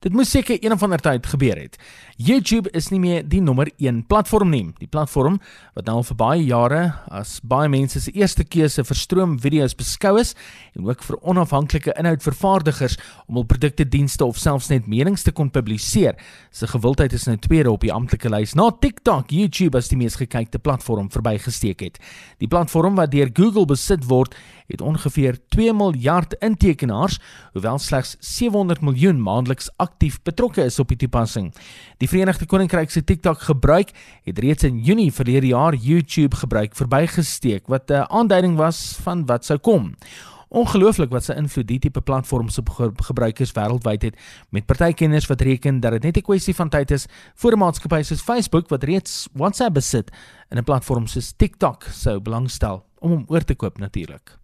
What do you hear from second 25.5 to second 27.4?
miljard intekenaars,